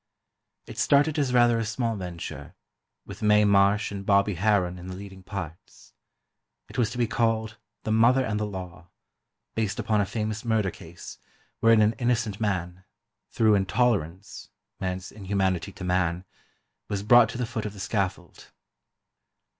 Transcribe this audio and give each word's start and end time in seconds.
It 0.65 0.79
started 0.79 1.19
as 1.19 1.31
rather 1.31 1.59
a 1.59 1.63
small 1.63 1.95
venture, 1.95 2.55
with 3.05 3.21
Mae 3.21 3.45
Marsh 3.45 3.91
and 3.91 4.03
Bobby 4.03 4.33
Harron 4.33 4.79
in 4.79 4.87
the 4.87 4.95
leading 4.95 5.21
parts. 5.21 5.93
It 6.67 6.79
was 6.79 6.89
to 6.89 6.97
be 6.97 7.05
called 7.05 7.57
"The 7.83 7.91
Mother 7.91 8.25
and 8.25 8.39
the 8.39 8.47
Law," 8.47 8.87
based 9.53 9.77
upon 9.77 10.01
a 10.01 10.07
famous 10.07 10.43
murder 10.43 10.71
case, 10.71 11.19
wherein 11.59 11.83
an 11.83 11.93
innocent 11.99 12.39
man, 12.39 12.83
through 13.29 13.53
intolerance—man's 13.53 15.11
inhumanity 15.11 15.71
to 15.71 15.83
man—was 15.83 17.03
brought 17.03 17.29
to 17.29 17.37
the 17.37 17.45
foot 17.45 17.67
of 17.67 17.73
the 17.73 17.79
scaffold. 17.79 18.47